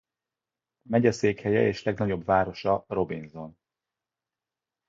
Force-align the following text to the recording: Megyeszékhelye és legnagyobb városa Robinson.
Megyeszékhelye 0.81 1.67
és 1.67 1.83
legnagyobb 1.83 2.25
városa 2.25 2.85
Robinson. 2.87 3.57